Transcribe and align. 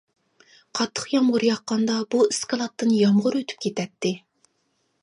قاتتىق 0.79 1.05
يامغۇر 1.15 1.45
ياغقاندا 1.47 1.99
بۇ 2.15 2.23
ئىسكىلاتتىن 2.31 2.97
يامغۇر 3.03 3.39
ئۆتۈپ 3.43 3.65
كېتەتتى. 3.69 4.17